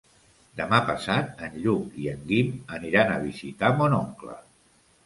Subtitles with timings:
[0.61, 4.41] Demà passat en Lluc i en Guim aniran a visitar mon oncle.